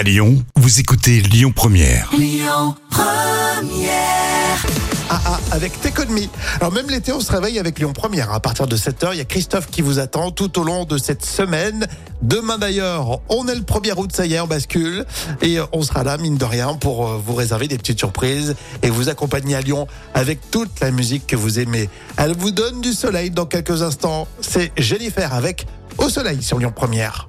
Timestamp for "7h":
8.78-9.10